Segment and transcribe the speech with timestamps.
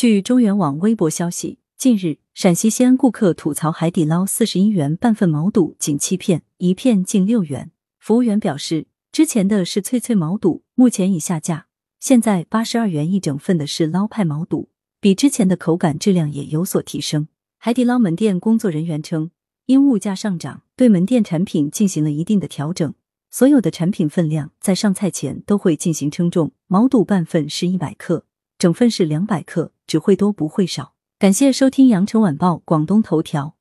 [0.00, 7.70] 据中原网微博消息，近日，陕西西安顾客吐槽海底捞四十一元半份毛肚仅七片，一片近六元。
[7.98, 11.66] 服务员表示，之前的是脆脆毛肚，目前已下架，
[11.98, 14.70] 现在八十二元一整份的是捞派毛肚，
[15.02, 17.28] 比之前的口感质量也有所提升。
[17.58, 19.30] 海底捞门店工作人员称，
[19.66, 22.94] 因物价上涨，对门店产品进行了一定的调整，
[23.30, 28.24] 所有的产品分量在上菜前都会进行称重，毛肚半份是一百克。
[28.60, 30.92] 整份是两百克，只会多不会少。
[31.18, 33.56] 感谢收听羊城晚报广东头条。